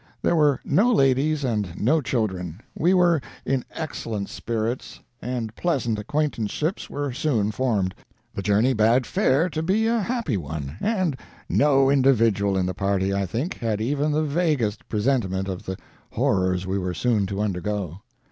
[0.23, 2.59] There were no ladies and no children.
[2.75, 7.93] We were in excellent spirits, and pleasant acquaintanceships were soon formed.
[8.33, 11.15] The journey bade fair to be a happy one; and
[11.47, 15.77] no individual in the party, I think, had even the vaguest presentiment of the
[16.13, 18.01] horrors we were soon to undergo.